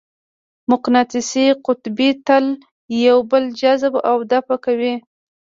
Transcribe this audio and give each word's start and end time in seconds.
مقناطیسي 0.71 1.45
قطبین 1.65 2.13
تل 2.27 2.45
یو 3.05 3.17
بل 3.29 3.43
جذب 3.59 3.93
او 4.09 4.17
دفع 4.31 4.55
کوي. 4.65 4.93